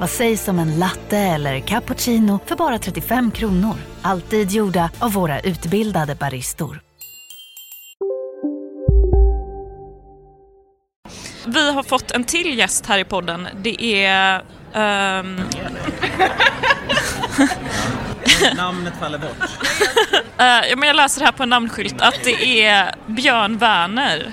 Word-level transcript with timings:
Vad 0.00 0.10
sägs 0.10 0.48
om 0.48 0.58
en 0.58 0.78
latte 0.78 1.18
eller 1.18 1.60
cappuccino 1.60 2.40
för 2.46 2.56
bara 2.56 2.78
35 2.78 3.30
kronor? 3.30 3.74
Alltid 4.02 4.50
gjorda 4.50 4.90
av 4.98 5.12
våra 5.12 5.40
utbildade 5.40 6.14
baristor. 6.14 6.80
Vi 11.46 11.72
har 11.72 11.82
fått 11.82 12.10
en 12.10 12.24
till 12.24 12.58
gäst 12.58 12.86
här 12.86 12.98
i 12.98 13.04
podden. 13.04 13.48
Det 13.56 14.04
är... 14.04 14.42
ehm, 14.74 15.36
Namnet 18.56 18.94
faller 19.00 19.18
bort. 19.18 19.36
eh, 20.38 20.68
ja, 20.70 20.76
men 20.76 20.86
jag 20.86 20.96
läser 20.96 21.24
här 21.24 21.32
på 21.32 21.42
en 21.42 21.48
namnskylt 21.48 22.00
att 22.00 22.24
det 22.24 22.62
är 22.64 22.94
Björn 23.06 23.58
Werner. 23.58 24.32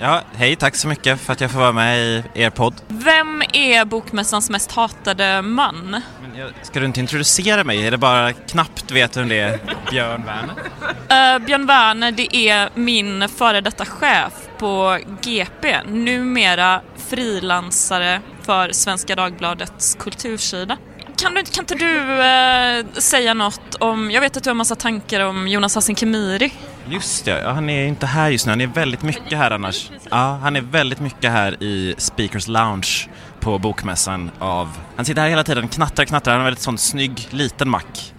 Ja, 0.00 0.22
hej, 0.34 0.56
tack 0.56 0.76
så 0.76 0.88
mycket 0.88 1.20
för 1.20 1.32
att 1.32 1.40
jag 1.40 1.50
får 1.50 1.58
vara 1.58 1.72
med 1.72 2.00
i 2.00 2.24
er 2.34 2.50
podd. 2.50 2.74
Vem 2.88 3.42
är 3.52 3.84
Bokmässans 3.84 4.50
mest 4.50 4.72
hatade 4.72 5.42
man? 5.42 6.02
Men 6.22 6.36
jag, 6.38 6.50
ska 6.62 6.80
du 6.80 6.86
inte 6.86 7.00
introducera 7.00 7.64
mig? 7.64 7.86
Är 7.86 7.90
det 7.90 7.98
bara 7.98 8.32
knappt 8.32 8.90
vet 8.90 9.16
vem 9.16 9.28
det 9.28 9.38
är? 9.38 9.58
Björn 9.90 10.22
Werner? 10.26 11.34
Eh, 11.34 11.38
Björn 11.46 11.66
Werner, 11.66 12.12
det 12.12 12.36
är 12.36 12.70
min 12.74 13.28
före 13.28 13.60
detta 13.60 13.84
chef 13.84 14.32
på 14.58 14.98
GP, 15.22 15.82
numera 15.86 16.80
frilansare 17.08 18.20
för 18.42 18.72
Svenska 18.72 19.14
Dagbladets 19.14 19.96
kultursida. 20.00 20.76
Kan, 21.16 21.34
du, 21.34 21.42
kan 21.42 21.62
inte 21.62 21.74
du 21.74 22.22
eh, 22.22 22.86
säga 22.92 23.34
något 23.34 23.74
om, 23.74 24.10
jag 24.10 24.20
vet 24.20 24.36
att 24.36 24.44
du 24.44 24.50
har 24.50 24.54
massa 24.54 24.74
tankar 24.74 25.20
om 25.20 25.48
Jonas 25.48 25.74
Hassan 25.74 25.94
Khemiri. 25.94 26.52
Just 26.88 27.24
det, 27.24 27.40
ja, 27.40 27.52
han 27.52 27.70
är 27.70 27.86
inte 27.86 28.06
här 28.06 28.30
just 28.30 28.46
nu. 28.46 28.52
Han 28.52 28.60
är 28.60 28.66
väldigt 28.66 29.02
mycket 29.02 29.38
här 29.38 29.50
annars. 29.50 29.90
Ja, 30.10 30.38
han 30.42 30.56
är 30.56 30.60
väldigt 30.60 31.00
mycket 31.00 31.30
här 31.30 31.62
i 31.62 31.94
Speakers 31.98 32.48
Lounge 32.48 33.08
på 33.40 33.58
Bokmässan 33.58 34.30
av... 34.38 34.78
Han 34.96 35.04
sitter 35.04 35.22
här 35.22 35.28
hela 35.28 35.44
tiden, 35.44 35.68
knattrar, 35.68 36.04
knattrar. 36.04 36.32
Han 36.32 36.40
har 36.40 36.44
väldigt 36.44 36.62
sån 36.62 36.78
snygg, 36.78 37.28
liten 37.30 37.68
mack. 37.68 38.14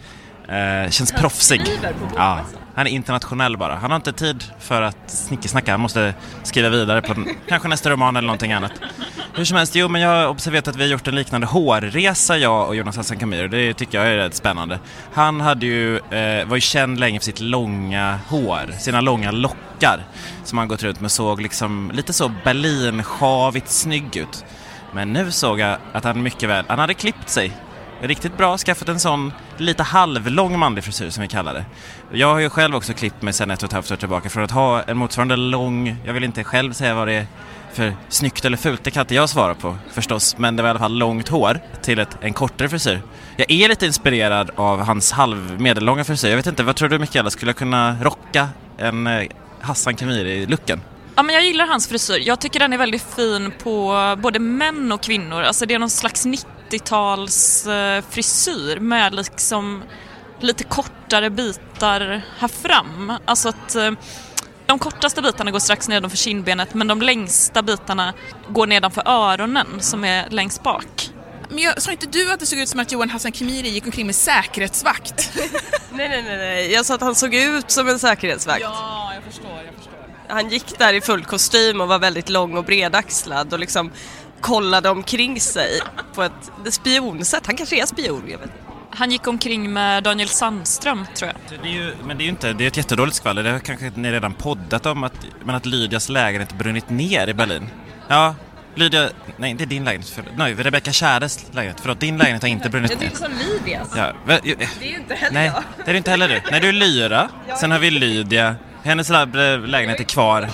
Eh, 0.47 0.89
känns 0.89 1.11
proffsig. 1.11 1.61
Ja, 2.15 2.39
han 2.75 2.87
är 2.87 2.91
internationell 2.91 3.57
bara. 3.57 3.75
Han 3.75 3.91
har 3.91 3.95
inte 3.95 4.13
tid 4.13 4.43
för 4.59 4.81
att 4.81 5.09
snickesnacka. 5.09 5.71
Han 5.71 5.79
måste 5.79 6.13
skriva 6.43 6.69
vidare 6.69 7.01
på 7.01 7.15
kanske 7.47 7.67
nästa 7.67 7.89
roman 7.89 8.15
eller 8.15 8.27
någonting 8.27 8.53
annat. 8.53 8.71
Hur 9.37 9.45
som 9.45 9.57
helst, 9.57 9.75
jo 9.75 9.87
men 9.87 10.01
jag 10.01 10.09
har 10.09 10.27
observerat 10.27 10.67
att 10.67 10.75
vi 10.75 10.83
har 10.83 10.89
gjort 10.89 11.07
en 11.07 11.15
liknande 11.15 11.47
hårresa 11.47 12.37
jag 12.37 12.67
och 12.67 12.75
Jonas 12.75 12.97
Hassan 12.97 13.33
och 13.43 13.49
Det 13.49 13.73
tycker 13.73 13.97
jag 13.97 14.07
är 14.07 14.17
rätt 14.17 14.35
spännande. 14.35 14.79
Han 15.13 15.41
hade 15.41 15.65
ju, 15.65 15.97
eh, 15.97 16.47
var 16.47 16.55
ju 16.55 16.61
känd 16.61 16.99
länge 16.99 17.19
för 17.19 17.25
sitt 17.25 17.39
långa 17.39 18.19
hår, 18.27 18.79
sina 18.79 19.01
långa 19.01 19.31
lockar 19.31 19.99
som 20.43 20.57
han 20.57 20.67
gått 20.67 20.83
runt 20.83 21.01
med 21.01 21.11
såg 21.11 21.41
liksom 21.41 21.91
lite 21.93 22.13
så 22.13 22.31
Berlinsjavigt 22.43 23.69
snygg 23.69 24.17
ut. 24.17 24.45
Men 24.93 25.13
nu 25.13 25.31
såg 25.31 25.59
jag 25.59 25.77
att 25.93 26.03
han 26.03 26.23
mycket 26.23 26.49
väl, 26.49 26.65
han 26.67 26.79
hade 26.79 26.93
klippt 26.93 27.29
sig 27.29 27.51
riktigt 28.01 28.37
bra, 28.37 28.57
skaffat 28.57 28.89
en 28.89 28.99
sån 28.99 29.33
lite 29.57 29.83
halvlång 29.83 30.59
manlig 30.59 30.83
frisyr 30.83 31.09
som 31.09 31.21
vi 31.21 31.27
kallar 31.27 31.53
det. 31.53 31.65
Jag 32.11 32.27
har 32.27 32.39
ju 32.39 32.49
själv 32.49 32.75
också 32.75 32.93
klippt 32.93 33.21
mig 33.21 33.33
sedan 33.33 33.51
ett 33.51 33.63
och 33.63 33.67
ett 33.67 33.73
halvt 33.73 33.91
år 33.91 33.95
tillbaka 33.95 34.29
för 34.29 34.41
att 34.41 34.51
ha 34.51 34.83
en 34.83 34.97
motsvarande 34.97 35.35
lång, 35.35 35.95
jag 36.05 36.13
vill 36.13 36.23
inte 36.23 36.43
själv 36.43 36.73
säga 36.73 36.93
vad 36.93 37.07
det 37.07 37.13
är 37.13 37.27
för 37.73 37.95
snyggt 38.09 38.45
eller 38.45 38.57
fult, 38.57 38.83
det 38.83 38.91
kan 38.91 39.01
inte 39.01 39.15
jag 39.15 39.29
svara 39.29 39.55
på 39.55 39.77
förstås, 39.91 40.37
men 40.37 40.55
det 40.55 40.63
var 40.63 40.69
i 40.69 40.71
alla 40.71 40.79
fall 40.79 40.97
långt 40.97 41.27
hår 41.27 41.59
till 41.81 41.99
ett, 41.99 42.17
en 42.21 42.33
kortare 42.33 42.69
frisyr. 42.69 43.01
Jag 43.37 43.51
är 43.51 43.69
lite 43.69 43.85
inspirerad 43.85 44.51
av 44.55 44.81
hans 44.81 45.11
halv 45.11 45.61
medellånga 45.61 46.03
frisyr. 46.03 46.29
Jag 46.29 46.37
vet 46.37 46.47
inte, 46.47 46.63
vad 46.63 46.75
tror 46.75 46.89
du 46.89 46.99
Mikaela, 46.99 47.29
skulle 47.29 47.49
jag 47.49 47.57
kunna 47.57 47.97
rocka 48.01 48.49
en 48.77 49.07
eh, 49.07 49.27
Hassan 49.61 49.95
Khemiri-looken? 49.95 50.79
Ja, 51.15 51.23
men 51.23 51.35
jag 51.35 51.45
gillar 51.45 51.67
hans 51.67 51.87
frisyr. 51.87 52.19
Jag 52.19 52.39
tycker 52.39 52.59
den 52.59 52.73
är 52.73 52.77
väldigt 52.77 53.05
fin 53.15 53.51
på 53.63 54.15
både 54.19 54.39
män 54.39 54.91
och 54.91 55.01
kvinnor. 55.01 55.41
Alltså 55.41 55.65
det 55.65 55.73
är 55.73 55.79
någon 55.79 55.89
slags 55.89 56.25
90-tals 56.25 57.67
eh, 57.67 58.03
frisyr 58.09 58.79
med 58.79 59.15
liksom 59.15 59.83
lite 60.39 60.63
kortare 60.63 61.29
bitar 61.29 62.21
här 62.39 62.47
fram. 62.47 63.13
Alltså 63.25 63.49
att 63.49 63.75
eh, 63.75 63.91
de 64.67 64.79
kortaste 64.79 65.21
bitarna 65.21 65.51
går 65.51 65.59
strax 65.59 65.87
nedanför 65.87 66.17
kindbenet 66.17 66.73
men 66.73 66.87
de 66.87 67.01
längsta 67.01 67.61
bitarna 67.61 68.13
går 68.49 68.67
nedanför 68.67 69.03
öronen 69.05 69.67
som 69.79 70.03
är 70.03 70.29
längst 70.29 70.63
bak. 70.63 71.11
Men 71.49 71.59
jag, 71.59 71.81
sa 71.81 71.91
inte 71.91 72.07
du 72.07 72.31
att 72.31 72.39
det 72.39 72.45
såg 72.45 72.59
ut 72.59 72.69
som 72.69 72.79
att 72.79 72.91
Johan 72.91 73.09
Hassan 73.09 73.31
Khemiri 73.31 73.69
gick 73.69 73.85
omkring 73.85 74.05
med 74.05 74.15
säkerhetsvakt? 74.15 75.31
Nej, 75.91 76.09
nej, 76.09 76.23
nej, 76.23 76.37
nej. 76.37 76.71
Jag 76.73 76.85
sa 76.85 76.95
att 76.95 77.01
han 77.01 77.15
såg 77.15 77.35
ut 77.35 77.71
som 77.71 77.87
en 77.87 77.99
säkerhetsvakt. 77.99 78.61
ja, 78.61 79.11
jag 79.15 79.23
förstår, 79.23 79.51
jag 79.65 79.75
förstår. 79.75 79.93
Han 80.27 80.49
gick 80.49 80.77
där 80.79 80.93
i 80.93 81.01
full 81.01 81.25
kostym 81.25 81.81
och 81.81 81.87
var 81.87 81.99
väldigt 81.99 82.29
lång 82.29 82.57
och 82.57 82.63
bredaxlad 82.63 83.53
och 83.53 83.59
liksom 83.59 83.91
kollade 84.41 84.89
omkring 84.89 85.41
sig 85.41 85.81
på 86.13 86.23
ett 86.23 86.73
spionsätt. 86.73 87.45
Han 87.45 87.55
kanske 87.55 87.81
är 87.81 87.85
spion, 87.85 88.23
jag 88.27 88.37
vet 88.37 88.47
inte. 88.47 88.66
Han 88.97 89.11
gick 89.11 89.27
omkring 89.27 89.73
med 89.73 90.03
Daniel 90.03 90.29
Sandström 90.29 91.05
tror 91.15 91.31
jag. 91.49 91.59
Det 91.63 91.69
är 91.69 91.73
ju, 91.73 91.93
men 92.03 92.17
det 92.17 92.21
är 92.23 92.25
ju 92.25 92.29
inte, 92.31 92.53
det 92.53 92.63
är 92.63 92.67
ett 92.67 92.77
jättedåligt 92.77 93.15
skvaller. 93.17 93.43
Det 93.43 93.51
har 93.51 93.59
kanske 93.59 93.91
ni 93.95 94.11
redan 94.11 94.33
poddat 94.33 94.85
om 94.85 95.03
att, 95.03 95.13
men 95.45 95.55
att 95.55 95.65
Lydias 95.65 96.09
lägenhet 96.09 96.53
brunnit 96.53 96.89
ner 96.89 97.27
i 97.27 97.33
Berlin. 97.33 97.69
Ja, 98.07 98.35
Lydia, 98.75 99.09
nej 99.37 99.51
inte 99.51 99.65
din 99.65 99.85
lägenhet, 99.85 100.09
för, 100.09 100.23
nej 100.37 100.53
Rebecca 100.53 100.91
Kärres 100.91 101.45
lägenhet, 101.51 101.77
förlåt 101.81 101.99
din 101.99 102.17
lägenhet 102.17 102.41
har 102.41 102.49
inte 102.49 102.69
brunnit 102.69 102.99
ner. 102.99 103.09
som 103.13 103.31
Lydias. 103.31 103.93
Ja, 103.95 104.11
väl, 104.25 104.39
ju- 104.43 104.55
Det 104.55 104.85
är 104.87 104.89
ju 104.91 104.95
inte 104.97 105.15
heller 105.15 105.33
nej, 105.33 105.45
jag. 105.55 105.63
det 105.85 105.91
är 105.91 105.93
det 105.93 105.97
inte 105.97 106.11
heller 106.11 106.27
du. 106.29 106.41
Nej, 106.51 106.59
du 106.61 106.67
är 106.69 106.73
Lyra, 106.73 107.29
sen 107.59 107.71
har 107.71 107.79
vi 107.79 107.91
Lydia, 107.91 108.55
hennes 108.83 109.09
lä- 109.09 109.57
lägenhet 109.57 109.99
är 109.99 110.03
kvar. 110.03 110.49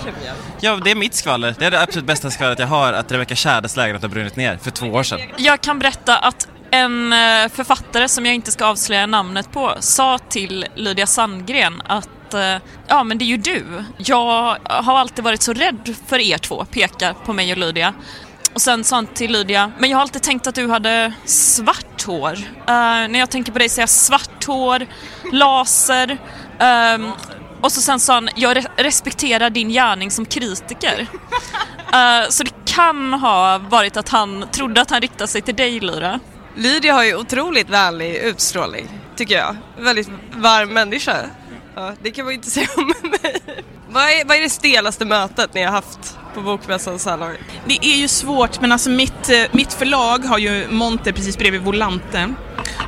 Ja, 0.59 0.75
det 0.83 0.91
är 0.91 0.95
mitt 0.95 1.13
skvaller. 1.13 1.55
Det 1.59 1.65
är 1.65 1.71
det 1.71 1.81
absolut 1.81 2.05
bästa 2.07 2.31
skvallret 2.31 2.59
jag 2.59 2.67
har, 2.67 2.93
att 2.93 3.11
Rebecca 3.11 3.35
Kärres 3.35 3.75
lägenhet 3.75 4.01
har 4.01 4.09
brunnit 4.09 4.35
ner 4.35 4.57
för 4.57 4.71
två 4.71 4.87
år 4.87 5.03
sedan. 5.03 5.19
Jag 5.37 5.61
kan 5.61 5.79
berätta 5.79 6.17
att 6.17 6.47
en 6.73 7.13
eh, 7.13 7.49
författare 7.49 8.07
som 8.07 8.25
jag 8.25 8.35
inte 8.35 8.51
ska 8.51 8.65
avslöja 8.65 9.05
namnet 9.05 9.51
på 9.51 9.75
sa 9.79 10.17
till 10.17 10.65
Lydia 10.75 11.07
Sandgren 11.07 11.81
att 11.85 12.33
eh, 12.33 12.55
ja 12.87 13.03
men 13.03 13.17
det 13.17 13.25
är 13.25 13.27
ju 13.27 13.37
du. 13.37 13.85
Jag 13.97 14.57
har 14.65 14.99
alltid 14.99 15.23
varit 15.23 15.41
så 15.41 15.53
rädd 15.53 15.95
för 16.07 16.19
er 16.19 16.37
två, 16.37 16.65
pekar 16.65 17.13
på 17.13 17.33
mig 17.33 17.51
och 17.51 17.57
Lydia. 17.57 17.93
Och 18.53 18.61
sen 18.61 18.83
sa 18.83 18.95
han 18.95 19.07
till 19.07 19.31
Lydia, 19.31 19.71
men 19.77 19.89
jag 19.89 19.97
har 19.97 20.01
alltid 20.01 20.21
tänkt 20.21 20.47
att 20.47 20.55
du 20.55 20.67
hade 20.69 21.13
svart 21.25 22.03
hår. 22.05 22.33
Uh, 22.33 23.07
när 23.09 23.19
jag 23.19 23.29
tänker 23.29 23.51
på 23.51 23.59
dig 23.59 23.69
säger 23.69 23.81
jag 23.81 23.89
svart 23.89 24.45
hår, 24.47 24.85
laser. 25.31 26.17
Um, 26.95 27.11
och 27.61 27.71
så 27.71 27.81
sen 27.81 27.99
sa 27.99 28.13
han, 28.13 28.29
jag 28.35 28.57
re- 28.57 28.67
respekterar 28.77 29.49
din 29.49 29.69
gärning 29.69 30.11
som 30.11 30.25
kritiker. 30.25 31.07
Uh, 31.93 32.29
så 32.29 32.43
det 32.43 32.65
kan 32.65 33.13
ha 33.13 33.57
varit 33.57 33.97
att 33.97 34.09
han 34.09 34.45
trodde 34.51 34.81
att 34.81 34.89
han 34.89 35.01
riktade 35.01 35.27
sig 35.27 35.41
till 35.41 35.55
dig 35.55 35.79
Lyra. 35.79 36.19
Lydia 36.55 36.93
har 36.93 37.03
ju 37.03 37.15
otroligt 37.15 37.69
vänlig 37.69 38.15
utstrålning, 38.15 38.89
tycker 39.15 39.35
jag. 39.35 39.55
Väldigt 39.79 40.09
varm 40.35 40.69
människa. 40.69 41.17
Ja, 41.75 41.93
det 42.01 42.11
kan 42.11 42.25
man 42.25 42.31
ju 42.33 42.35
inte 42.35 42.51
säga 42.51 42.67
om 42.77 42.87
mig. 42.87 43.41
Vad 43.89 44.03
är, 44.03 44.25
vad 44.25 44.37
är 44.37 44.41
det 44.41 44.49
stelaste 44.49 45.05
mötet 45.05 45.53
ni 45.53 45.63
har 45.63 45.71
haft 45.71 46.17
på 46.33 46.41
Bokmässan 46.41 46.99
så 46.99 47.09
här 47.09 47.17
långt? 47.17 47.37
Det 47.65 47.85
är 47.85 47.95
ju 47.97 48.07
svårt, 48.07 48.61
men 48.61 48.71
alltså 48.71 48.89
mitt, 48.89 49.29
eh, 49.29 49.43
mitt 49.51 49.73
förlag 49.73 50.25
har 50.25 50.37
ju 50.37 50.67
Monter 50.69 51.11
precis 51.11 51.37
bredvid 51.37 51.61
Volante. 51.61 52.33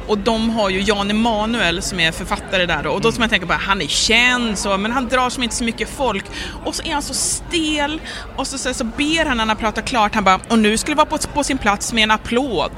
Och 0.07 0.18
de 0.18 0.50
har 0.50 0.69
ju 0.69 0.81
Jan 0.81 1.12
Emanuel 1.12 1.81
som 1.81 2.00
är 2.00 2.12
författare 2.12 2.66
där 2.66 2.84
då. 2.84 2.90
och 2.90 3.02
då 3.02 3.12
ska 3.12 3.19
man 3.19 3.30
tänka 3.30 3.48
på 3.48 3.54
att 3.54 3.62
han 3.62 3.81
är 3.81 3.88
känd 3.88 4.57
så, 4.57 4.78
men 4.78 4.92
han 4.92 5.07
drar 5.07 5.30
som 5.30 5.44
inte 5.44 5.56
så 5.56 5.63
mycket 5.63 5.90
folk. 5.90 6.25
Och 6.66 6.75
så 6.75 6.84
är 6.84 6.94
han 6.94 7.02
så 7.02 7.13
stel 7.13 8.02
och 8.36 8.48
så, 8.48 8.57
så, 8.57 8.74
så 8.74 8.84
ber 8.84 9.25
han 9.25 9.38
när 9.38 9.46
han 9.46 9.57
pratar 9.57 9.81
klart, 9.81 10.16
han 10.16 10.24
bara 10.24 10.40
och 10.50 10.60
nu 10.60 10.78
skulle 10.78 10.96
vara 10.96 11.06
på, 11.06 11.18
på 11.18 11.44
sin 11.44 11.57
plats 11.57 11.94
med 11.94 12.04
en 12.04 12.12
applåd. 12.12 12.72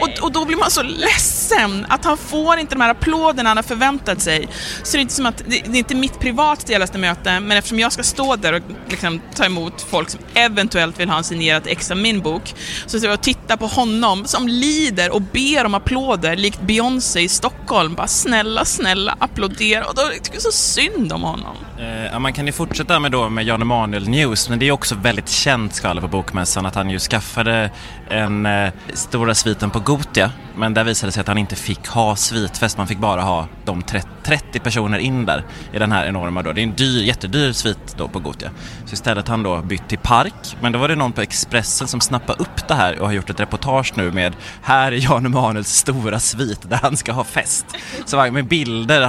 Och, 0.00 0.24
och 0.24 0.32
då 0.32 0.44
blir 0.44 0.56
man 0.56 0.70
så 0.70 0.82
ledsen 0.82 1.86
att 1.88 2.04
han 2.04 2.16
får 2.16 2.58
inte 2.58 2.74
de 2.74 2.80
här 2.80 2.90
applåderna 2.90 3.50
han 3.50 3.56
har 3.56 3.62
förväntat 3.62 4.20
sig. 4.20 4.48
Så 4.82 4.92
det 4.92 4.98
är 4.98 5.02
inte 5.02 5.14
som 5.14 5.26
att, 5.26 5.38
det, 5.38 5.62
det 5.64 5.76
är 5.76 5.76
inte 5.76 5.94
mitt 5.94 6.20
privat 6.20 6.60
stelaste 6.60 6.98
möte, 6.98 7.40
men 7.40 7.58
eftersom 7.58 7.78
jag 7.78 7.92
ska 7.92 8.02
stå 8.02 8.36
där 8.36 8.52
och 8.52 8.62
liksom 8.88 9.20
ta 9.34 9.44
emot 9.44 9.82
folk 9.90 10.10
som 10.10 10.20
eventuellt 10.34 11.00
vill 11.00 11.08
ha 11.08 11.18
en 11.18 11.24
signerat 11.24 11.66
ex 11.66 11.90
av 11.90 11.96
min 11.96 12.20
bok, 12.20 12.54
så 12.86 12.98
står 12.98 13.10
jag 13.10 13.18
och 13.18 13.24
tittar 13.24 13.56
på 13.56 13.66
honom 13.66 14.24
som 14.24 14.48
lider 14.48 15.10
och 15.10 15.22
ber 15.22 15.64
om 15.64 15.74
applåder 15.74 16.36
likt 16.36 16.60
Beyoncé 16.66 17.20
i 17.20 17.28
Stockholm 17.28 17.94
bara 17.94 18.06
snälla, 18.06 18.64
snälla 18.64 19.16
applådera 19.18 19.84
och 19.84 19.94
då 19.94 20.02
tycker 20.02 20.32
jag 20.32 20.42
så 20.42 20.52
synd 20.52 21.12
om 21.12 21.22
honom. 21.22 21.56
Eh, 21.78 22.18
man 22.18 22.32
kan 22.32 22.46
ju 22.46 22.52
fortsätta 22.52 23.00
med, 23.00 23.12
då 23.12 23.28
med 23.28 23.44
Jan 23.44 23.62
Emanuel 23.62 24.08
News, 24.08 24.48
men 24.48 24.58
det 24.58 24.68
är 24.68 24.72
också 24.72 24.94
väldigt 24.94 25.28
känt 25.28 25.74
skala 25.74 26.00
på 26.00 26.08
Bokmässan 26.08 26.66
att 26.66 26.74
han 26.74 26.90
ju 26.90 26.98
skaffade 26.98 27.70
en 28.10 28.46
eh, 28.46 28.72
stora 28.94 29.34
sviten 29.34 29.70
på 29.70 29.80
Gotia, 29.80 30.30
men 30.56 30.74
där 30.74 30.84
visade 30.84 31.08
det 31.08 31.12
sig 31.12 31.20
att 31.20 31.28
han 31.28 31.38
inte 31.38 31.56
fick 31.56 31.88
ha 31.88 32.16
svitfest, 32.16 32.78
man 32.78 32.86
fick 32.86 32.98
bara 32.98 33.22
ha 33.22 33.48
de 33.64 33.82
30, 33.82 34.60
personer 34.60 34.98
in 34.98 35.26
där 35.26 35.44
i 35.72 35.78
den 35.78 35.92
här 35.92 36.06
enorma 36.06 36.42
då. 36.42 36.52
Det 36.52 36.60
är 36.60 36.62
en 36.62 36.74
dyr, 36.74 37.02
jättedyr 37.02 37.52
svit 37.52 37.94
då 37.96 38.08
på 38.08 38.18
Gotia. 38.18 38.50
Så 38.86 38.92
istället 38.92 39.28
har 39.28 39.32
han 39.32 39.42
då 39.42 39.62
bytt 39.62 39.88
till 39.88 39.98
Park, 39.98 40.56
men 40.60 40.72
då 40.72 40.78
var 40.78 40.88
det 40.88 40.96
någon 40.96 41.12
på 41.12 41.20
Expressen 41.20 41.88
som 41.88 42.00
snappade 42.00 42.42
upp 42.42 42.68
det 42.68 42.74
här 42.74 42.98
och 42.98 43.06
har 43.06 43.14
gjort 43.14 43.30
ett 43.30 43.40
reportage 43.40 43.92
nu 43.96 44.10
med 44.12 44.36
här 44.62 44.92
är 44.92 45.04
Jan 45.04 45.26
Emanuels 45.26 45.68
stora 45.68 46.20
svit 46.20 46.70
där 46.70 46.78
han 46.82 46.96
ska 46.96 47.12
ha 47.12 47.24
fest. 47.24 47.66
Så 48.04 48.30
med 48.30 48.46
bilder 48.46 49.08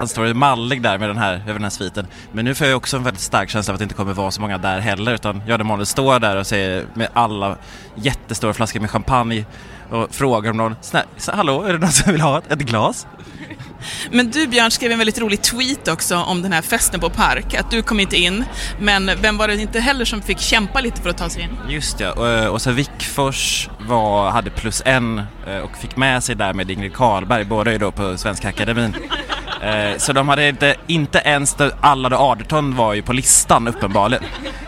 Han 0.00 0.08
står 0.08 0.34
mallig 0.34 0.82
där 0.82 0.98
med 0.98 1.08
den 1.08 1.18
här, 1.18 1.32
över 1.32 1.52
den 1.52 1.62
här 1.62 1.70
sviten. 1.70 2.06
Men 2.32 2.44
nu 2.44 2.54
får 2.54 2.66
jag 2.66 2.76
också 2.76 2.96
en 2.96 3.02
väldigt 3.02 3.22
stark 3.22 3.50
känsla 3.50 3.72
av 3.72 3.74
att 3.74 3.78
det 3.78 3.82
inte 3.82 3.94
kommer 3.94 4.12
vara 4.12 4.30
så 4.30 4.40
många 4.40 4.58
där 4.58 4.78
heller 4.78 5.14
utan 5.14 5.42
Jan 5.46 5.60
Emanuel 5.60 5.86
står 5.86 6.18
där 6.18 6.36
och 6.36 6.46
säger 6.46 6.86
med 6.94 7.08
alla 7.12 7.56
jättestora 7.94 8.54
flaskor 8.54 8.80
med 8.80 8.90
champagne 8.90 9.44
och 9.90 10.14
frågar 10.14 10.50
om 10.50 10.56
någon, 10.56 10.76
hallå, 11.26 11.62
är 11.62 11.72
det 11.72 11.78
någon 11.78 11.92
som 11.92 12.12
vill 12.12 12.20
ha 12.20 12.38
ett, 12.38 12.52
ett 12.52 12.58
glas? 12.58 13.06
Men 14.10 14.30
du 14.30 14.46
Björn 14.46 14.70
skrev 14.70 14.92
en 14.92 14.98
väldigt 14.98 15.20
rolig 15.20 15.42
tweet 15.42 15.88
också 15.88 16.16
om 16.16 16.42
den 16.42 16.52
här 16.52 16.62
festen 16.62 17.00
på 17.00 17.10
Park, 17.10 17.54
att 17.54 17.70
du 17.70 17.82
kom 17.82 18.00
inte 18.00 18.16
in, 18.16 18.44
men 18.78 19.10
vem 19.22 19.36
var 19.36 19.48
det 19.48 19.60
inte 19.60 19.80
heller 19.80 20.04
som 20.04 20.22
fick 20.22 20.38
kämpa 20.38 20.80
lite 20.80 21.02
för 21.02 21.10
att 21.10 21.18
ta 21.18 21.28
sig 21.28 21.42
in? 21.42 21.50
Just 21.68 22.00
ja, 22.00 22.12
och, 22.12 22.28
eh, 22.28 22.46
och 22.46 22.62
så 22.62 22.70
Wickfors 22.70 23.68
var, 23.80 24.30
hade 24.30 24.50
plus 24.50 24.82
en 24.84 25.22
eh, 25.46 25.58
och 25.58 25.76
fick 25.76 25.96
med 25.96 26.24
sig 26.24 26.34
där 26.34 26.52
med 26.52 26.70
Ingrid 26.70 26.94
Karlberg, 26.94 27.44
båda 27.44 27.72
är 27.72 27.78
då 27.78 27.90
på 27.90 28.18
Svenska 28.18 28.48
Akademin. 28.48 28.94
Eh, 29.62 29.98
så 29.98 30.12
de 30.12 30.28
hade 30.28 30.48
inte, 30.48 30.76
inte 30.86 31.18
ens 31.18 31.56
Allard 31.80 32.12
Aderton 32.12 32.76
var 32.76 32.94
ju 32.94 33.02
på 33.02 33.12
listan 33.12 33.68
uppenbarligen. 33.68 34.24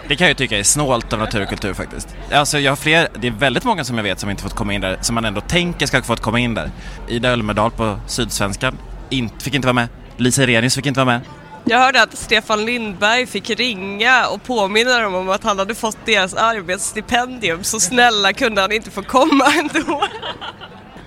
Det 0.08 0.16
kan 0.16 0.24
jag 0.24 0.30
ju 0.30 0.34
tycka 0.34 0.58
är 0.58 0.62
snålt 0.62 1.12
av 1.12 1.18
natur 1.18 1.42
och 1.42 1.48
kultur 1.48 1.74
faktiskt. 1.74 2.08
Alltså 2.32 2.58
jag 2.58 2.72
har 2.72 2.76
fler, 2.76 3.08
det 3.20 3.26
är 3.26 3.30
väldigt 3.30 3.64
många 3.64 3.84
som 3.84 3.96
jag 3.96 4.02
vet 4.02 4.20
som 4.20 4.30
inte 4.30 4.42
fått 4.42 4.54
komma 4.54 4.72
in 4.72 4.80
där, 4.80 4.98
som 5.00 5.14
man 5.14 5.24
ändå 5.24 5.40
tänker 5.40 5.86
ska 5.86 6.02
fått 6.02 6.20
komma 6.20 6.38
in 6.38 6.54
där. 6.54 6.70
Ida 7.08 7.28
Ölmedal 7.28 7.70
på 7.70 7.98
Sydsvenskan 8.06 8.78
in, 9.10 9.30
fick 9.38 9.54
inte 9.54 9.66
vara 9.66 9.74
med. 9.74 9.88
Lisa 10.16 10.46
Renius 10.46 10.74
fick 10.74 10.86
inte 10.86 11.00
vara 11.00 11.18
med. 11.18 11.20
Jag 11.64 11.78
hörde 11.78 12.02
att 12.02 12.18
Stefan 12.18 12.64
Lindberg 12.64 13.26
fick 13.26 13.50
ringa 13.50 14.26
och 14.26 14.42
påminna 14.42 14.98
dem 14.98 15.14
om 15.14 15.28
att 15.28 15.44
han 15.44 15.58
hade 15.58 15.74
fått 15.74 15.98
deras 16.06 16.34
arbetsstipendium, 16.34 17.64
så 17.64 17.80
snälla 17.80 18.32
kunde 18.32 18.60
han 18.60 18.72
inte 18.72 18.90
få 18.90 19.02
komma 19.02 19.44
ändå. 19.58 20.02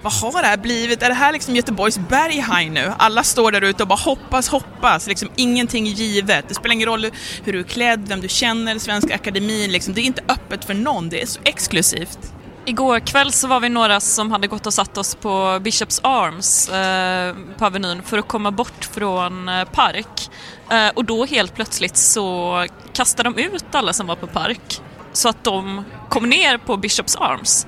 Vad 0.06 0.13
har 0.13 0.42
det 0.42 0.48
här 0.48 0.57
blivit? 0.57 1.04
Är 1.04 1.10
det 1.10 1.16
här 1.16 1.34
liksom 1.34 1.56
Göteborgs 1.56 1.98
berghain 1.98 2.74
nu? 2.74 2.94
Alla 2.98 3.24
står 3.24 3.52
där 3.52 3.62
ute 3.62 3.84
och 3.84 3.88
bara 3.88 4.00
hoppas, 4.00 4.50
hoppas, 4.50 5.07
liksom 5.07 5.30
ingenting 5.36 5.86
givet. 5.86 6.46
Det 6.48 6.56
spelar 6.56 6.74
ingen 6.74 6.88
roll 6.88 7.07
hur 7.44 7.54
du 7.54 7.60
är 7.60 7.63
klädd, 7.63 8.07
vem 8.07 8.22
du 8.22 8.28
känner, 8.28 8.80
Svenska 8.80 9.16
Akademin, 9.16 9.72
liksom. 9.72 9.94
det 9.94 10.02
är 10.02 10.04
inte 10.04 10.24
öppet 10.28 10.66
för 10.66 10.74
någon, 10.74 11.10
det 11.10 11.22
är 11.22 11.25
så 11.25 11.40
exklusivt. 11.44 12.19
Igår 12.66 13.00
kväll 13.00 13.31
så 13.31 13.48
var 13.48 13.60
vi 13.60 13.69
några 13.69 14.00
som 14.00 14.31
hade 14.31 14.48
gått 14.48 14.66
och 14.66 14.74
satt 14.74 14.98
oss 14.98 15.16
på 15.16 15.60
Bishops 15.62 16.00
Arms 16.04 16.69
eh, 16.69 17.36
på 17.57 17.66
Avenyn 17.66 18.02
för 18.04 18.18
att 18.18 18.28
komma 18.28 18.52
bort 18.52 18.90
från 18.94 19.50
eh, 19.50 19.66
Park. 19.66 20.30
Eh, 20.69 20.90
och 20.94 21.06
då 21.06 21.25
helt 21.25 21.56
plötsligt 21.56 21.98
så 21.98 22.66
kastade 22.94 23.30
de 23.30 23.42
ut 23.42 23.66
alla 23.75 23.94
som 23.94 24.07
var 24.07 24.16
på 24.16 24.28
Park 24.28 24.81
så 25.13 25.30
att 25.30 25.44
de 25.44 25.86
kom 26.10 26.30
ner 26.30 26.57
på 26.57 26.78
Bishops 26.78 27.16
Arms. 27.16 27.68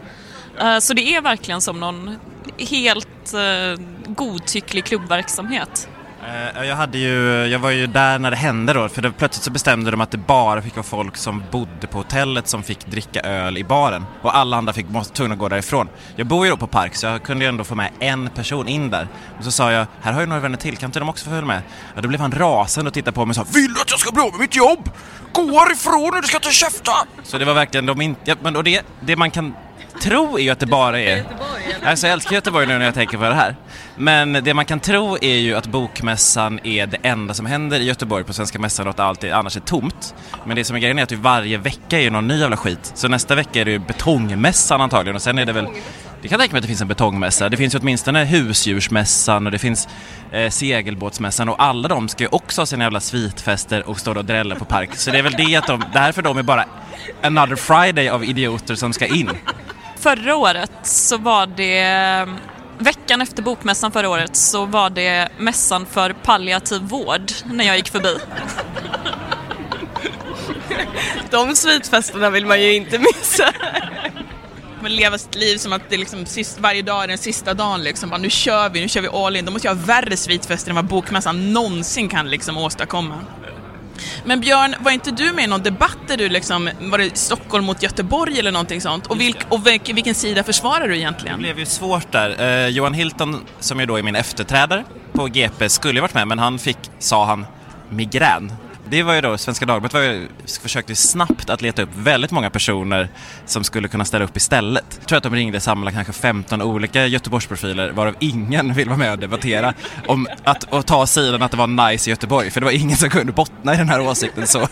Eh, 0.60 0.80
så 0.80 0.94
det 0.94 1.16
är 1.16 1.22
verkligen 1.22 1.62
som 1.62 1.80
någon 1.80 2.16
helt 2.58 3.34
eh, 3.34 3.86
godtycklig 4.06 4.86
klubbverksamhet. 4.86 5.90
Eh, 6.28 6.64
jag, 6.64 6.76
hade 6.76 6.98
ju, 6.98 7.46
jag 7.46 7.60
var 7.60 7.72
ju 7.72 7.88
där 7.88 8.20
när 8.20 8.32
det 8.32 8.38
hände 8.38 8.74
då, 8.74 8.90
för 8.90 9.02
då 9.02 9.12
plötsligt 9.12 9.44
så 9.44 9.52
bestämde 9.52 9.92
de 9.92 10.02
att 10.02 10.12
det 10.12 10.18
bara 10.18 10.62
fick 10.62 10.76
vara 10.76 10.84
folk 10.84 11.18
som 11.18 11.44
bodde 11.52 11.88
på 11.88 11.98
hotellet 11.98 12.48
som 12.48 12.64
fick 12.64 12.88
dricka 12.88 13.20
öl 13.20 13.58
i 13.58 13.64
baren. 13.64 14.06
Och 14.22 14.38
alla 14.38 14.58
andra 14.58 14.74
fick, 14.74 14.90
måste 14.90 15.14
tvungna 15.14 15.36
gå 15.36 15.50
därifrån. 15.50 15.90
Jag 16.16 16.28
bor 16.28 16.46
ju 16.46 16.52
då 16.52 16.58
på 16.58 16.68
Park 16.68 16.96
så 16.96 17.06
jag 17.06 17.24
kunde 17.24 17.46
ju 17.46 17.50
ändå 17.50 17.64
få 17.64 17.76
med 17.76 17.92
en 18.00 18.30
person 18.30 18.68
in 18.68 18.90
där. 18.90 19.08
Och 19.38 19.44
så 19.44 19.52
sa 19.52 19.72
jag, 19.72 19.88
här 20.02 20.14
har 20.14 20.20
jag 20.20 20.30
några 20.30 20.42
vänner 20.42 20.58
till, 20.58 20.78
kan 20.78 20.88
inte 20.88 21.00
de 21.00 21.10
också 21.10 21.26
få 21.26 21.30
följa 21.30 21.46
med? 21.46 21.62
Ja, 21.96 22.02
då 22.02 22.08
blev 22.08 22.22
han 22.22 22.32
rasande 22.32 22.88
och 22.88 22.94
tittade 22.94 23.16
på 23.16 23.26
mig 23.26 23.32
och 23.32 23.36
sa, 23.36 23.46
vill 23.54 23.74
du 23.74 23.82
att 23.82 23.92
jag 23.92 24.00
ska 24.00 24.12
bli 24.12 24.24
av 24.24 24.32
med 24.32 24.40
mitt 24.40 24.56
jobb? 24.56 24.90
Gå 25.32 25.60
härifrån 25.60 26.12
nu, 26.14 26.22
du 26.22 26.28
ska 26.28 26.38
inte 26.38 26.52
käfta! 26.52 26.92
Så 27.24 27.38
det 27.38 27.46
var 27.46 27.54
verkligen, 27.54 27.86
de 27.86 28.02
inte, 28.02 28.22
ja, 28.24 28.36
men 28.42 28.56
och 28.56 28.64
det, 28.64 28.86
det 29.00 29.16
man 29.16 29.32
kan 29.32 29.56
tro 30.02 30.38
är 30.38 30.44
ju 30.44 30.50
att 30.50 30.60
det 30.60 30.66
bara 30.66 31.00
är... 31.00 31.24
Alltså 31.84 32.08
jag 32.08 32.14
älskar 32.14 32.36
Göteborg 32.36 32.68
nu 32.68 32.78
när 32.78 32.86
jag 32.86 32.94
tänker 32.94 33.18
på 33.18 33.24
det 33.24 33.36
här. 33.36 33.56
Men 33.96 34.34
det 34.34 34.54
man 34.54 34.66
kan 34.66 34.80
tro 34.80 35.18
är 35.22 35.36
ju 35.36 35.56
att 35.56 35.68
bokmässan 35.68 36.60
är 36.64 36.88
det 36.88 36.98
enda 37.02 37.34
som 37.34 37.46
händer 37.46 37.80
i 37.80 37.84
Göteborg 37.84 38.24
på 38.24 38.34
Svenska 38.34 38.60
Mässan 38.60 38.88
och 38.88 38.90
att 38.90 39.00
allt 39.00 39.24
annars 39.24 39.58
är 39.58 39.62
tomt. 39.62 40.16
Men 40.46 40.56
det 40.56 40.64
som 40.64 40.76
är 40.76 40.80
grejen 40.80 41.00
är 41.00 41.04
att 41.04 41.12
varje 41.12 41.58
vecka 41.58 42.00
är 42.00 42.12
någon 42.12 42.28
ny 42.28 42.40
jävla 42.40 42.58
skit. 42.58 42.92
Så 42.96 43.08
nästa 43.08 43.36
vecka 43.36 43.62
är 43.62 43.66
det 43.66 43.72
ju 43.72 43.80
betongmässan 43.80 44.82
antagligen 44.82 45.16
och 45.16 45.22
sen 45.22 45.40
är 45.40 45.46
det 45.46 45.54
väl 45.54 45.68
det 46.22 46.28
kan 46.28 46.40
tänka 46.40 46.54
mig 46.54 46.60
att 46.60 46.64
det 46.64 46.68
finns 46.68 46.82
en 46.82 46.88
betongmässa. 46.88 47.50
Det 47.50 47.58
finns 47.58 47.76
ju 47.76 47.80
åtminstone 47.80 48.26
husdjursmässan 48.26 49.46
och 49.46 49.52
det 49.52 49.60
finns 49.60 49.88
eh, 50.32 50.50
segelbåtsmässan 50.50 51.50
och 51.50 51.64
alla 51.64 51.88
de 51.88 52.10
ska 52.10 52.24
ju 52.24 52.30
också 52.32 52.62
ha 52.62 52.66
sina 52.66 52.84
jävla 52.84 53.00
svitfester 53.00 53.90
och 53.90 54.00
stå 54.00 54.18
och 54.18 54.26
drälla 54.26 54.56
på 54.56 54.66
park. 54.66 54.96
Så 54.96 55.12
det 55.12 55.18
är 55.18 55.24
väl 55.24 55.34
det 55.38 55.56
att 55.56 55.68
de, 55.68 55.84
det 55.94 56.00
här 56.00 56.12
för 56.12 56.22
dem 56.22 56.38
är 56.38 56.44
bara 56.44 56.66
another 57.22 57.56
Friday 57.56 58.10
av 58.10 58.24
idioter 58.24 58.76
som 58.76 58.94
ska 58.94 59.06
in. 59.06 59.30
Förra 60.08 60.36
året 60.36 60.72
så 60.84 61.18
var 61.18 61.48
det 61.48 62.28
Veckan 62.78 63.22
efter 63.22 63.44
bokmässan 63.44 63.92
förra 63.92 64.10
året 64.10 64.36
så 64.36 64.66
var 64.66 64.90
det 64.90 65.30
mässan 65.38 65.86
för 65.86 66.14
palliativ 66.14 66.82
vård 66.82 67.32
när 67.46 67.66
jag 67.66 67.78
gick 67.78 67.90
förbi. 67.90 68.18
De 71.32 71.56
svitfesterna 71.56 72.30
vill 72.30 72.46
man 72.46 72.62
ju 72.62 72.76
inte 72.76 73.00
missa. 73.00 73.54
Men 74.82 74.96
leva 74.96 75.18
sitt 75.18 75.36
liv 75.36 75.58
som 75.58 75.74
att 75.74 75.90
det 75.90 75.98
liksom 75.98 76.26
sist, 76.26 76.60
varje 76.60 76.82
dag 76.82 77.04
är 77.04 77.08
den 77.08 77.18
sista 77.18 77.54
dagen 77.54 77.84
liksom. 77.84 78.10
Bara, 78.10 78.18
nu 78.18 78.30
kör 78.30 78.70
vi, 78.70 78.82
nu 78.82 78.88
kör 78.88 79.02
vi 79.02 79.08
all 79.08 79.36
in. 79.36 79.46
Då 79.46 79.52
måste 79.52 79.68
jag 79.68 79.76
ha 79.76 79.86
värre 79.86 80.18
svitfester 80.18 80.70
än 80.70 80.76
vad 80.76 80.86
bokmässan 80.86 81.54
någonsin 81.54 82.10
kan 82.10 82.30
liksom 82.30 82.58
åstadkomma. 82.58 83.26
Men 84.26 84.40
Björn, 84.40 84.76
var 84.80 84.92
inte 84.92 85.12
du 85.12 85.32
med 85.34 85.44
i 85.44 85.48
någon 85.48 85.64
debatt 85.64 85.98
där 86.08 86.18
du 86.18 86.30
liksom, 86.30 86.70
var 86.80 86.98
det 86.98 87.18
Stockholm 87.18 87.66
mot 87.66 87.84
Göteborg 87.84 88.40
eller 88.40 88.52
någonting 88.52 88.82
sånt? 88.82 89.08
Och, 89.08 89.22
vilk, 89.22 89.38
och 89.50 89.68
vilk, 89.68 89.90
vilken 89.90 90.16
sida 90.16 90.44
försvarar 90.44 90.88
du 90.88 90.98
egentligen? 90.98 91.38
Det 91.38 91.44
blev 91.44 91.60
ju 91.60 91.66
svårt 91.66 92.12
där. 92.12 92.64
Eh, 92.64 92.68
Johan 92.68 92.94
Hilton, 92.94 93.46
som 93.60 93.80
ju 93.80 93.86
då 93.86 93.96
är 93.96 94.04
min 94.04 94.16
efterträdare 94.16 94.84
på 95.14 95.26
GP, 95.26 95.70
skulle 95.70 95.94
ju 95.94 96.02
varit 96.02 96.14
med, 96.14 96.28
men 96.28 96.40
han 96.40 96.60
fick, 96.60 96.78
sa 97.00 97.26
han, 97.26 97.46
migrän 97.90 98.52
det 98.90 99.04
var 99.04 99.14
ju 99.14 99.22
då, 99.22 99.38
Svenska 99.38 99.66
Dagbladet 99.66 99.94
var 99.94 100.02
ju, 100.02 100.28
försökte 100.62 100.96
snabbt 100.96 101.50
att 101.50 101.62
leta 101.62 101.82
upp 101.82 101.90
väldigt 101.96 102.32
många 102.32 102.50
personer 102.50 103.10
som 103.46 103.64
skulle 103.64 103.88
kunna 103.88 104.06
ställa 104.06 104.26
upp 104.26 104.38
istället. 104.38 104.86
Jag 105.00 105.08
tror 105.08 105.18
att 105.18 105.24
de 105.24 105.36
ringde 105.36 105.60
sammanlagt 105.60 105.96
kanske 105.96 106.14
15 106.14 106.62
olika 106.62 107.06
Göteborgsprofiler 107.06 107.90
varav 107.90 108.16
ingen 108.20 108.74
vill 108.74 108.88
vara 108.88 108.98
med 108.98 109.12
och 109.12 109.20
debattera 109.20 109.74
om 110.08 110.28
att 110.44 110.64
och 110.64 110.86
ta 110.86 111.08
sidan 111.08 111.42
att 111.42 111.52
det 111.52 111.58
var 111.58 111.90
nice 111.90 112.10
i 112.10 112.12
Göteborg 112.12 112.52
för 112.52 112.62
det 112.62 112.66
var 112.66 112.72
ingen 112.72 112.98
som 112.98 113.10
kunde 113.10 113.32
bottna 113.32 113.74
i 113.74 113.78
den 113.78 113.90
här 113.90 114.00
åsikten 114.00 114.48
så. 114.48 114.68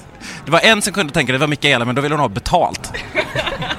Det 0.45 0.51
var 0.51 0.59
en 0.59 0.81
som 0.81 0.93
kunde 0.93 1.13
tänka 1.13 1.33
det 1.33 1.39
var 1.39 1.47
Mikaela 1.47 1.85
men 1.85 1.95
då 1.95 2.01
ville 2.01 2.15
hon 2.15 2.21
ha 2.21 2.29
betalt. 2.29 2.93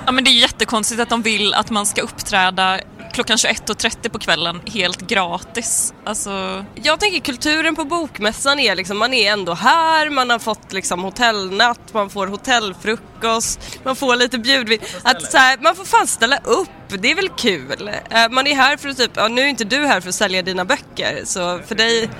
Ja 0.06 0.12
men 0.12 0.24
det 0.24 0.30
är 0.30 0.40
jättekonstigt 0.40 1.00
att 1.00 1.08
de 1.08 1.22
vill 1.22 1.54
att 1.54 1.70
man 1.70 1.86
ska 1.86 2.00
uppträda 2.00 2.80
klockan 3.16 3.36
21.30 3.36 4.08
på 4.08 4.18
kvällen 4.18 4.60
helt 4.66 5.00
gratis. 5.00 5.94
Alltså... 6.04 6.64
Jag 6.74 7.00
tänker 7.00 7.20
kulturen 7.20 7.76
på 7.76 7.84
bokmässan 7.84 8.58
är 8.58 8.74
liksom, 8.74 8.98
man 8.98 9.14
är 9.14 9.32
ändå 9.32 9.54
här, 9.54 10.10
man 10.10 10.30
har 10.30 10.38
fått 10.38 10.72
liksom 10.72 11.04
hotellnatt, 11.04 11.94
man 11.94 12.10
får 12.10 12.26
hotellfrukost, 12.26 13.78
man 13.84 13.96
får 13.96 14.16
lite 14.16 14.38
bjudvin. 14.38 14.78
Att 15.02 15.30
så 15.32 15.38
här, 15.38 15.58
man 15.60 15.76
får 15.76 15.84
fan 15.84 16.06
ställa 16.06 16.38
upp, 16.38 16.68
det 16.88 17.10
är 17.10 17.14
väl 17.14 17.28
kul. 17.28 17.90
Eh, 18.10 18.28
Man 18.30 18.46
är 18.46 18.54
här 18.54 18.76
för 18.76 18.88
att 18.88 18.96
typ, 18.96 19.10
ja 19.14 19.28
nu 19.28 19.42
är 19.42 19.46
inte 19.46 19.64
du 19.64 19.86
här 19.86 20.00
för 20.00 20.08
att 20.08 20.14
sälja 20.14 20.42
dina 20.42 20.64
böcker, 20.64 21.22
så 21.24 21.60
för 21.66 21.74
dig 21.74 22.10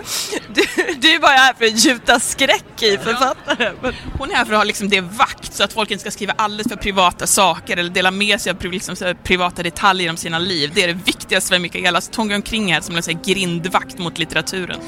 Du, 0.54 0.62
du 0.94 1.14
är 1.14 1.18
bara 1.18 1.30
här 1.30 1.54
för 1.54 1.64
att 1.64 1.84
gjuta 1.84 2.20
skräck 2.20 2.82
i 2.82 2.98
författaren. 2.98 3.76
Men... 3.82 3.94
Hon 4.18 4.30
är 4.30 4.34
här 4.34 4.44
för 4.44 4.52
att 4.52 4.58
ha 4.58 4.64
liksom 4.64 4.88
det 4.88 5.00
vakt 5.00 5.54
så 5.54 5.64
att 5.64 5.72
folk 5.72 5.90
inte 5.90 6.00
ska 6.00 6.10
skriva 6.10 6.32
alldeles 6.36 6.68
för 6.68 6.76
privata 6.76 7.26
saker 7.26 7.76
eller 7.76 7.90
dela 7.90 8.10
med 8.10 8.40
sig 8.40 8.52
av 8.52 8.64
liksom 8.64 8.96
privata 9.24 9.62
detaljer 9.62 10.10
om 10.10 10.16
sina 10.16 10.38
liv. 10.38 10.70
Det 10.74 10.82
är 10.82 10.88
det 10.88 10.92
viktigaste 11.04 11.54
för 11.54 11.58
Mikaela. 11.58 12.00
Så 12.00 12.10
hon 12.16 12.28
går 12.28 12.34
omkring 12.34 12.72
här 12.72 12.80
som 12.80 12.96
en 12.96 13.02
här 13.06 13.24
grindvakt 13.24 13.98
mot 13.98 14.18
litteraturen. 14.18 14.80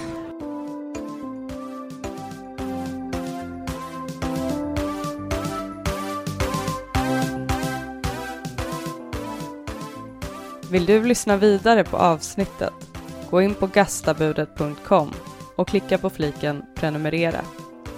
Vill 10.72 10.86
du 10.86 11.04
lyssna 11.04 11.36
vidare 11.36 11.84
på 11.84 11.96
avsnittet? 11.96 12.91
Gå 13.32 13.42
in 13.42 13.54
på 13.54 13.66
gastabudet.com 13.66 15.10
och 15.56 15.68
klicka 15.68 15.98
på 15.98 16.10
fliken 16.10 16.62
prenumerera. 16.74 17.40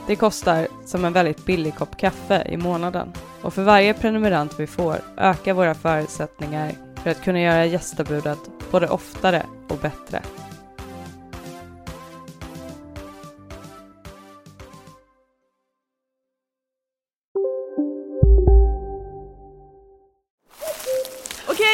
Det 0.07 0.17
kostar 0.17 0.69
som 0.87 1.05
en 1.05 1.13
väldigt 1.13 1.45
billig 1.45 1.75
kopp 1.75 1.97
kaffe 1.97 2.47
i 2.49 2.57
månaden 2.57 3.13
och 3.43 3.55
för 3.55 3.63
varje 3.63 3.95
prenumerant 3.95 4.61
vi 4.61 4.67
får 4.67 4.97
ökar 5.17 5.53
våra 5.53 5.75
förutsättningar 5.75 6.73
för 7.03 7.11
att 7.11 7.25
kunna 7.25 7.41
göra 7.41 7.67
gästabudet 7.67 8.39
både 8.71 8.89
oftare 8.89 9.47
och 9.69 9.79
bättre. 9.79 10.23